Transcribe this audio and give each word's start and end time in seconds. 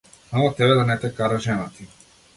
Само 0.29 0.47
тебе 0.61 0.73
да 0.79 0.85
не 0.87 0.97
те 0.99 1.13
кара 1.19 1.39
жена 1.45 1.71
ти. 1.77 1.87